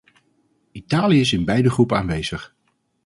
[0.71, 2.55] Italië is in beide groepen aanwezig.